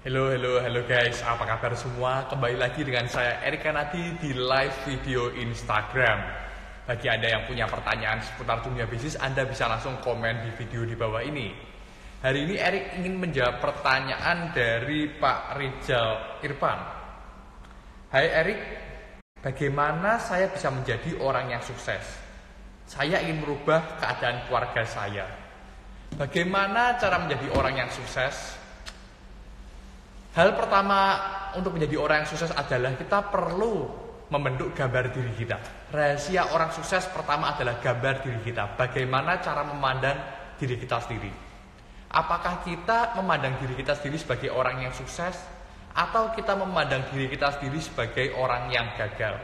[0.00, 2.24] Halo, halo, halo guys, apa kabar semua?
[2.24, 6.24] Kembali lagi dengan saya Erik Kanadi di live video Instagram.
[6.88, 10.96] Bagi Anda yang punya pertanyaan seputar dunia bisnis, Anda bisa langsung komen di video di
[10.96, 11.52] bawah ini.
[12.24, 16.80] Hari ini Erik ingin menjawab pertanyaan dari Pak Rizal Irfan.
[18.08, 18.60] Hai Erik,
[19.44, 22.00] bagaimana saya bisa menjadi orang yang sukses?
[22.88, 25.28] Saya ingin merubah keadaan keluarga saya.
[26.16, 28.59] Bagaimana cara menjadi orang yang sukses?
[30.30, 31.18] Hal pertama
[31.58, 33.90] untuk menjadi orang yang sukses adalah kita perlu
[34.30, 35.58] membentuk gambar diri kita.
[35.90, 38.78] Rahasia orang sukses pertama adalah gambar diri kita.
[38.78, 40.14] Bagaimana cara memandang
[40.54, 41.34] diri kita sendiri.
[42.14, 45.34] Apakah kita memandang diri kita sendiri sebagai orang yang sukses
[45.90, 49.34] atau kita memandang diri kita sendiri sebagai orang yang gagal?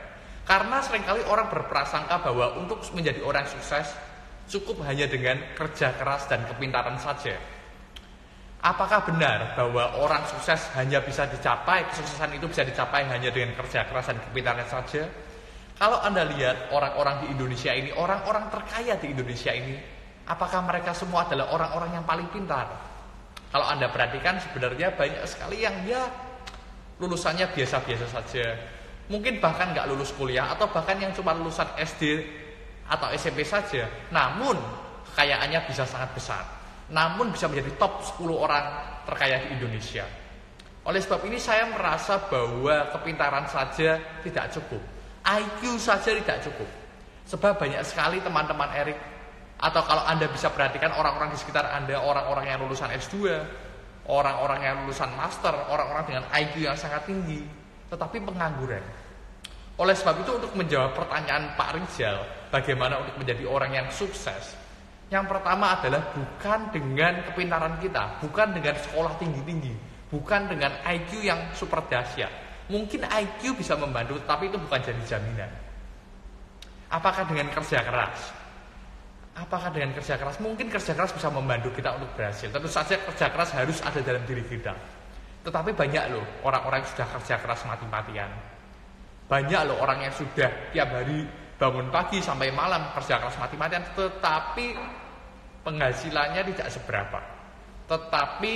[0.47, 3.91] Karena sering kali orang berprasangka bahwa untuk menjadi orang sukses
[4.47, 7.35] cukup hanya dengan kerja keras dan kepintaran saja.
[8.67, 13.87] Apakah benar bahwa orang sukses hanya bisa dicapai, kesuksesan itu bisa dicapai hanya dengan kerja
[13.87, 15.07] keras dan kepintaran saja?
[15.79, 19.79] Kalau Anda lihat orang-orang di Indonesia ini, orang-orang terkaya di Indonesia ini,
[20.27, 22.67] apakah mereka semua adalah orang-orang yang paling pintar?
[23.55, 26.03] Kalau Anda perhatikan sebenarnya banyak sekali yang ya
[26.99, 28.51] lulusannya biasa-biasa saja.
[29.07, 32.27] Mungkin bahkan nggak lulus kuliah atau bahkan yang cuma lulusan SD
[32.91, 33.87] atau SMP saja.
[34.11, 34.59] Namun
[35.15, 36.66] kekayaannya bisa sangat besar.
[36.93, 38.65] Namun bisa menjadi top 10 orang
[39.07, 40.07] terkaya di Indonesia.
[40.87, 44.83] Oleh sebab ini saya merasa bahwa kepintaran saja tidak cukup.
[45.27, 46.71] IQ saja tidak cukup.
[47.27, 48.99] Sebab banyak sekali teman-teman Erik
[49.59, 53.19] atau kalau Anda bisa perhatikan orang-orang di sekitar Anda, orang-orang yang lulusan S2,
[54.07, 57.43] orang-orang yang lulusan master, orang-orang dengan IQ yang sangat tinggi,
[57.91, 58.85] tetapi pengangguran.
[59.77, 64.57] Oleh sebab itu untuk menjawab pertanyaan Pak Rizal, bagaimana untuk menjadi orang yang sukses?
[65.07, 69.75] Yang pertama adalah bukan dengan kepintaran kita, bukan dengan sekolah tinggi-tinggi,
[70.11, 72.31] bukan dengan IQ yang super dahsyat.
[72.67, 75.51] Mungkin IQ bisa membantu, tapi itu bukan jadi jaminan.
[76.91, 78.35] Apakah dengan kerja keras?
[79.39, 80.43] Apakah dengan kerja keras?
[80.43, 82.51] Mungkin kerja keras bisa membantu kita untuk berhasil.
[82.51, 84.75] Tentu saja kerja keras harus ada dalam diri kita.
[85.47, 88.31] Tetapi banyak loh orang-orang yang sudah kerja keras mati-matian.
[89.31, 91.23] Banyak loh orang yang sudah tiap hari
[91.55, 94.67] bangun pagi sampai malam kerja keras mati-matian, tetapi
[95.67, 97.19] penghasilannya tidak seberapa.
[97.91, 98.53] Tetapi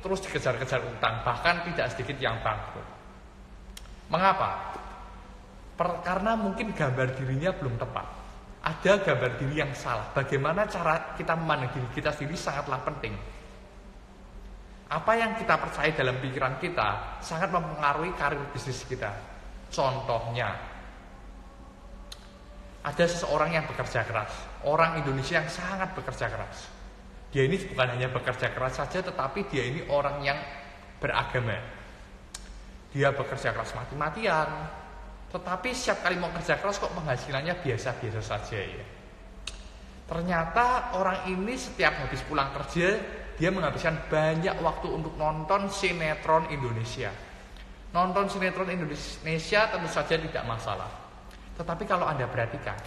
[0.00, 2.88] terus dikejar-kejar utang, bahkan tidak sedikit yang bangkrut.
[4.08, 4.72] Mengapa?
[5.76, 8.06] Per, karena mungkin gambar dirinya belum tepat.
[8.64, 10.08] Ada gambar diri yang salah.
[10.16, 13.12] Bagaimana cara kita memandang diri kita sendiri sangatlah penting.
[14.86, 19.10] Apa yang kita percaya dalam pikiran kita sangat mempengaruhi karir bisnis kita.
[19.70, 20.54] Contohnya,
[22.86, 24.30] ada seseorang yang bekerja keras,
[24.66, 26.66] orang Indonesia yang sangat bekerja keras.
[27.30, 30.38] Dia ini bukan hanya bekerja keras saja, tetapi dia ini orang yang
[30.98, 31.58] beragama.
[32.90, 34.48] Dia bekerja keras mati-matian,
[35.30, 38.86] tetapi setiap kali mau kerja keras kok penghasilannya biasa-biasa saja ya.
[40.06, 42.94] Ternyata orang ini setiap habis pulang kerja,
[43.36, 47.10] dia menghabiskan banyak waktu untuk nonton sinetron Indonesia.
[47.92, 50.88] Nonton sinetron Indonesia tentu saja tidak masalah.
[51.58, 52.78] Tetapi kalau Anda perhatikan,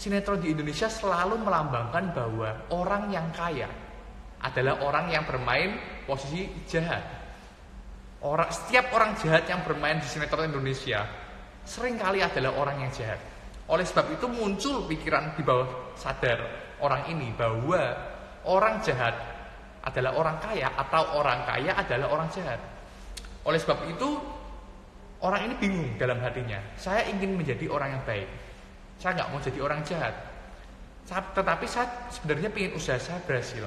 [0.00, 3.68] sinetron di Indonesia selalu melambangkan bahwa orang yang kaya
[4.40, 5.76] adalah orang yang bermain
[6.08, 7.04] posisi jahat.
[8.24, 11.04] Orang, setiap orang jahat yang bermain di sinetron Indonesia
[11.68, 13.20] sering kali adalah orang yang jahat.
[13.68, 16.48] Oleh sebab itu muncul pikiran di bawah sadar
[16.80, 17.92] orang ini bahwa
[18.48, 19.12] orang jahat
[19.84, 22.60] adalah orang kaya atau orang kaya adalah orang jahat.
[23.44, 24.16] Oleh sebab itu
[25.20, 26.56] orang ini bingung dalam hatinya.
[26.80, 28.28] Saya ingin menjadi orang yang baik.
[29.00, 30.14] Saya nggak mau jadi orang jahat.
[31.08, 33.64] Tetapi saya sebenarnya ingin usaha saya berhasil.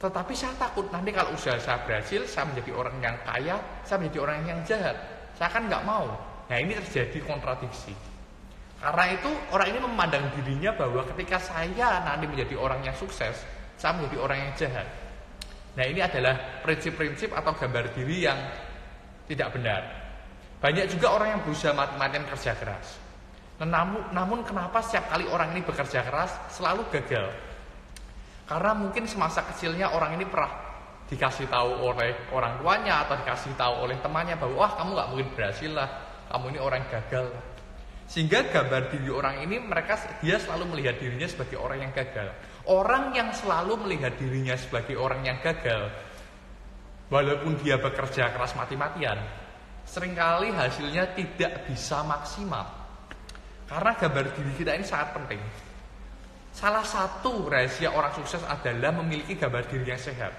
[0.00, 4.18] Tetapi saya takut nanti kalau usaha saya berhasil, saya menjadi orang yang kaya, saya menjadi
[4.24, 4.96] orang yang jahat.
[5.38, 6.10] Saya kan nggak mau.
[6.50, 7.94] Nah ini terjadi kontradiksi.
[8.82, 13.46] Karena itu orang ini memandang dirinya bahwa ketika saya nanti menjadi orang yang sukses,
[13.78, 14.88] saya menjadi orang yang jahat.
[15.78, 18.40] Nah ini adalah prinsip-prinsip atau gambar diri yang
[19.30, 19.86] tidak benar.
[20.58, 23.01] Banyak juga orang yang berusaha mati-matian kerja keras.
[23.62, 27.30] Namun, namun kenapa setiap kali orang ini bekerja keras selalu gagal?
[28.42, 30.50] Karena mungkin semasa kecilnya orang ini pernah
[31.06, 35.28] dikasih tahu oleh orang tuanya atau dikasih tahu oleh temannya bahwa wah kamu nggak mungkin
[35.38, 35.88] berhasil lah,
[36.32, 37.26] kamu ini orang gagal.
[38.10, 42.28] Sehingga gambar diri orang ini mereka dia selalu melihat dirinya sebagai orang yang gagal.
[42.66, 45.86] Orang yang selalu melihat dirinya sebagai orang yang gagal,
[47.12, 49.22] walaupun dia bekerja keras mati-matian,
[49.86, 52.81] sering kali hasilnya tidak bisa maksimal.
[53.72, 55.40] Karena gambar diri kita ini sangat penting.
[56.52, 60.36] Salah satu rahasia orang sukses adalah memiliki gambar diri yang sehat.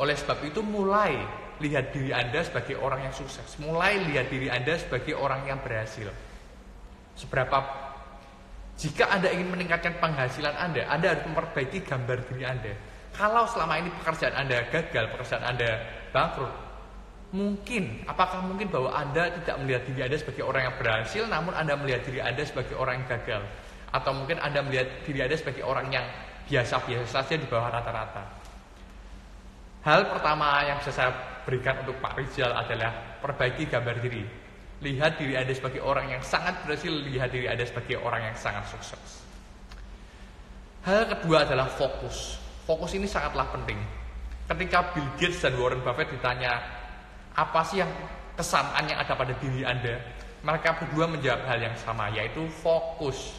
[0.00, 1.20] Oleh sebab itu mulai
[1.60, 6.08] lihat diri Anda sebagai orang yang sukses, mulai lihat diri Anda sebagai orang yang berhasil.
[7.12, 7.60] Seberapa
[8.80, 12.72] jika Anda ingin meningkatkan penghasilan Anda, Anda harus memperbaiki gambar diri Anda.
[13.12, 15.70] Kalau selama ini pekerjaan Anda gagal, pekerjaan Anda
[16.08, 16.71] bangkrut,
[17.32, 21.74] mungkin, apakah mungkin bahwa Anda tidak melihat diri Anda sebagai orang yang berhasil, namun Anda
[21.80, 23.42] melihat diri Anda sebagai orang yang gagal?
[23.92, 26.04] Atau mungkin Anda melihat diri Anda sebagai orang yang
[26.46, 28.22] biasa-biasa saja di bawah rata-rata?
[29.82, 31.10] Hal pertama yang bisa saya
[31.42, 34.22] berikan untuk Pak Rizal adalah perbaiki gambar diri.
[34.84, 38.68] Lihat diri Anda sebagai orang yang sangat berhasil, lihat diri Anda sebagai orang yang sangat
[38.70, 39.24] sukses.
[40.86, 42.38] Hal kedua adalah fokus.
[42.66, 43.78] Fokus ini sangatlah penting.
[44.46, 46.81] Ketika Bill Gates dan Warren Buffett ditanya,
[47.32, 47.88] apa sih yang
[48.36, 49.96] kesamaan yang ada pada diri Anda?
[50.42, 53.38] Mereka berdua menjawab hal yang sama, yaitu fokus.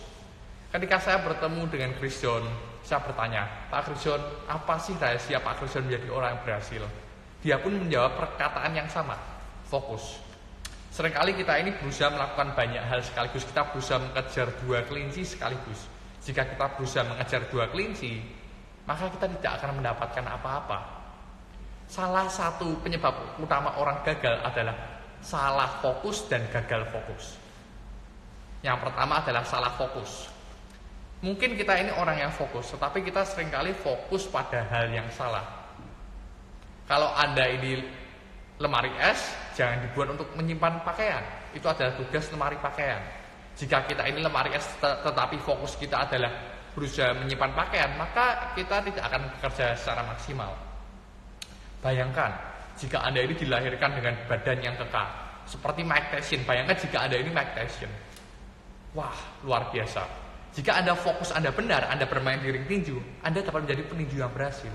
[0.73, 2.41] Ketika saya bertemu dengan Chris John,
[2.81, 6.83] saya bertanya, Pak Chris John, apa sih rahasia Pak Chris John menjadi orang yang berhasil?
[7.43, 9.19] Dia pun menjawab perkataan yang sama,
[9.67, 10.23] fokus.
[10.95, 15.89] Seringkali kita ini berusaha melakukan banyak hal sekaligus, kita berusaha mengejar dua kelinci sekaligus.
[16.23, 18.23] Jika kita berusaha mengejar dua kelinci,
[18.87, 21.02] maka kita tidak akan mendapatkan apa-apa.
[21.93, 24.73] Salah satu penyebab utama orang gagal adalah
[25.21, 27.37] salah fokus dan gagal fokus.
[28.65, 30.25] Yang pertama adalah salah fokus.
[31.21, 35.45] Mungkin kita ini orang yang fokus, tetapi kita sering kali fokus pada hal yang salah.
[36.89, 37.85] Kalau Anda ini
[38.57, 41.21] lemari es, jangan dibuat untuk menyimpan pakaian.
[41.53, 43.05] Itu adalah tugas lemari pakaian.
[43.53, 46.33] Jika kita ini lemari es tetapi fokus kita adalah
[46.73, 50.72] berusaha menyimpan pakaian, maka kita tidak akan bekerja secara maksimal.
[51.83, 52.31] Bayangkan,
[52.79, 55.07] jika Anda ini dilahirkan dengan badan yang kekar,
[55.43, 56.41] seperti Mike Tyson.
[56.47, 57.91] Bayangkan jika Anda ini Mike Tyson.
[58.95, 59.13] Wah,
[59.43, 63.89] luar biasa jika Anda fokus Anda benar, Anda bermain di ring tinju, Anda dapat menjadi
[63.89, 64.69] peninju yang berhasil.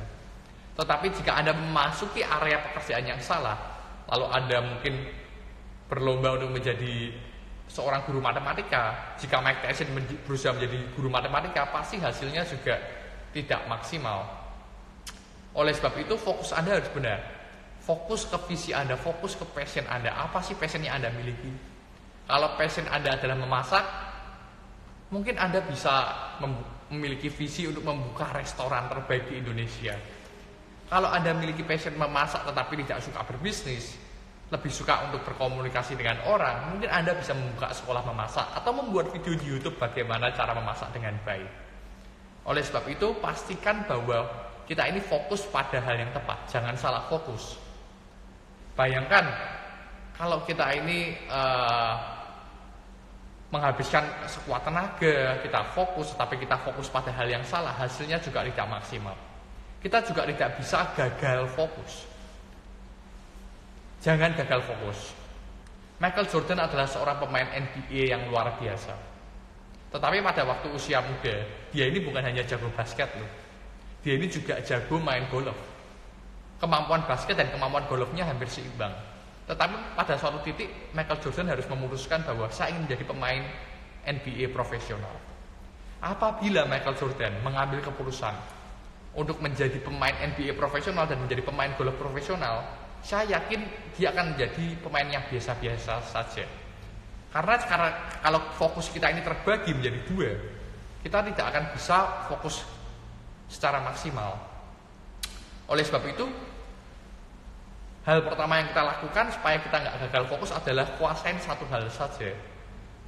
[0.74, 3.54] Tetapi jika Anda memasuki area pekerjaan yang salah,
[4.10, 5.06] lalu Anda mungkin
[5.86, 7.14] berlomba untuk menjadi
[7.70, 9.94] seorang guru matematika, jika Mike Tyson
[10.26, 12.74] berusaha menjadi guru matematika, pasti hasilnya juga
[13.30, 14.26] tidak maksimal.
[15.58, 17.18] Oleh sebab itu, fokus Anda harus benar.
[17.82, 20.14] Fokus ke visi Anda, fokus ke passion Anda.
[20.14, 21.50] Apa sih passion yang Anda miliki?
[22.30, 23.84] Kalau passion Anda adalah memasak,
[25.08, 26.12] Mungkin Anda bisa
[26.92, 29.96] memiliki visi untuk membuka restoran terbaik di Indonesia.
[30.88, 33.96] Kalau Anda memiliki passion memasak tetapi tidak suka berbisnis,
[34.52, 39.32] lebih suka untuk berkomunikasi dengan orang, mungkin Anda bisa membuka sekolah memasak atau membuat video
[39.32, 41.48] di YouTube bagaimana cara memasak dengan baik.
[42.44, 44.28] Oleh sebab itu, pastikan bahwa
[44.68, 47.56] kita ini fokus pada hal yang tepat, jangan salah fokus.
[48.76, 49.24] Bayangkan
[50.12, 51.96] kalau kita ini uh,
[53.48, 58.68] menghabiskan sekuat tenaga, kita fokus, tapi kita fokus pada hal yang salah, hasilnya juga tidak
[58.68, 59.16] maksimal.
[59.80, 62.04] Kita juga tidak bisa gagal fokus.
[64.04, 65.16] Jangan gagal fokus.
[65.98, 68.94] Michael Jordan adalah seorang pemain NBA yang luar biasa.
[69.96, 71.40] Tetapi pada waktu usia muda,
[71.72, 73.47] dia ini bukan hanya jago basket loh.
[74.08, 75.52] Dia ini juga jago main golf.
[76.64, 78.88] Kemampuan basket dan kemampuan golfnya hampir seimbang.
[79.44, 83.44] Tetapi pada suatu titik Michael Jordan harus memutuskan bahwa saya ingin menjadi pemain
[84.08, 85.12] NBA profesional.
[86.00, 88.32] Apabila Michael Jordan mengambil keputusan
[89.12, 92.64] untuk menjadi pemain NBA profesional dan menjadi pemain golf profesional,
[93.04, 93.60] saya yakin
[93.92, 96.48] dia akan menjadi pemain yang biasa-biasa saja.
[97.28, 97.92] Karena sekarang
[98.24, 100.32] kalau fokus kita ini terbagi menjadi dua,
[101.04, 102.77] kita tidak akan bisa fokus
[103.48, 104.36] secara maksimal.
[105.68, 106.24] Oleh sebab itu,
[108.08, 112.32] Hal pertama yang kita lakukan supaya kita nggak gagal fokus adalah kuasain satu hal saja.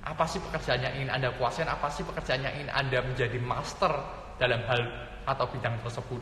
[0.04, 1.64] Apa sih pekerjaan yang ingin Anda kuasain?
[1.64, 3.96] Apa sih pekerjaan yang ingin Anda menjadi master
[4.36, 4.80] dalam hal
[5.24, 6.20] atau bidang tersebut?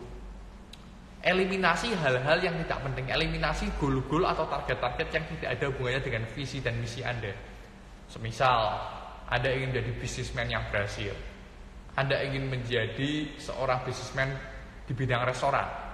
[1.26, 6.62] Eliminasi hal-hal yang tidak penting, eliminasi goal-goal atau target-target yang tidak ada hubungannya dengan visi
[6.62, 7.34] dan misi Anda.
[8.06, 8.78] Semisal,
[9.26, 11.18] Anda ingin menjadi bisnismen yang berhasil.
[11.98, 14.30] Anda ingin menjadi seorang bisnismen
[14.86, 15.88] di bidang restoran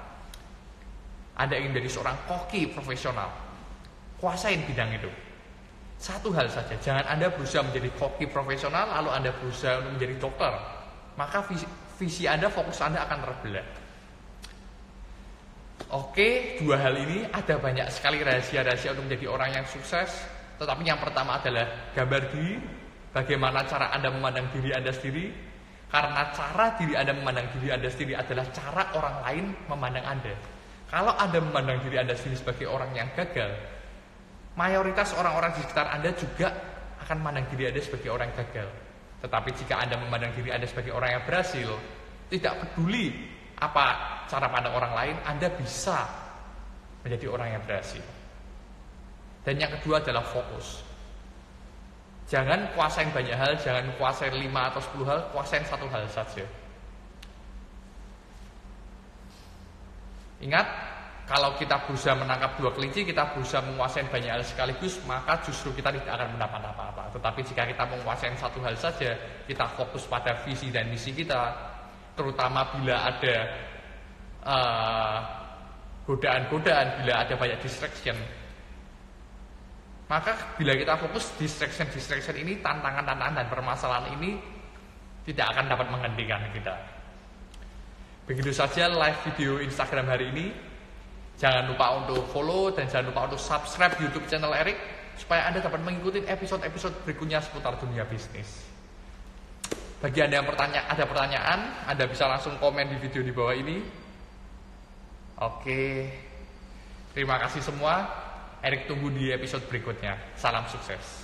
[1.35, 3.27] anda ingin menjadi seorang koki profesional,
[4.23, 5.11] kuasain bidang itu.
[5.99, 10.53] Satu hal saja, jangan Anda berusaha menjadi koki profesional lalu Anda berusaha untuk menjadi dokter.
[11.19, 11.67] Maka visi,
[11.99, 13.67] visi Anda, fokus Anda akan terbelah.
[15.95, 20.11] Oke, dua hal ini ada banyak sekali rahasia-rahasia untuk menjadi orang yang sukses.
[20.59, 22.59] Tetapi yang pertama adalah gambar diri,
[23.11, 25.54] bagaimana cara Anda memandang diri Anda sendiri.
[25.95, 30.35] Karena cara diri Anda memandang diri Anda sendiri adalah cara orang lain memandang Anda.
[30.91, 33.55] Kalau Anda memandang diri Anda sendiri sebagai orang yang gagal,
[34.59, 36.51] mayoritas orang-orang di sekitar Anda juga
[36.99, 38.69] akan memandang diri Anda sebagai orang yang gagal.
[39.23, 41.71] Tetapi jika Anda memandang diri Anda sebagai orang yang berhasil,
[42.27, 43.15] tidak peduli
[43.63, 43.87] apa
[44.27, 46.11] cara pandang orang lain, Anda bisa
[47.07, 48.03] menjadi orang yang berhasil.
[49.47, 50.83] Dan yang kedua adalah fokus.
[52.35, 56.43] Jangan kuasain banyak hal, jangan kuasain 5 atau 10 hal, kuasain satu hal saja.
[60.43, 60.67] Ingat,
[61.31, 65.95] kalau kita berusaha menangkap dua kelinci, kita berusaha menguasai banyak hal sekaligus, maka justru kita
[65.95, 67.15] tidak akan mendapat apa-apa.
[67.15, 69.15] Tetapi jika kita menguasai satu hal saja,
[69.47, 71.55] kita fokus pada visi dan misi kita,
[72.19, 73.37] terutama bila ada
[74.43, 75.19] uh,
[76.03, 78.19] godaan-godaan, bila ada banyak distraction,
[80.05, 84.37] maka bila kita fokus distraction-distraction ini, tantangan-tantangan dan permasalahan ini
[85.25, 86.77] tidak akan dapat menghentikan kita.
[88.29, 90.47] Begitu saja live video Instagram hari ini.
[91.35, 94.79] Jangan lupa untuk follow dan jangan lupa untuk subscribe YouTube channel Erik
[95.19, 98.65] supaya Anda dapat mengikuti episode-episode berikutnya seputar dunia bisnis.
[100.05, 103.81] Bagi Anda yang bertanya, ada pertanyaan, Anda bisa langsung komen di video di bawah ini.
[105.41, 106.13] Oke.
[107.17, 108.24] Terima kasih semua.
[108.65, 110.17] Erik tunggu di episode berikutnya.
[110.41, 111.24] Salam sukses.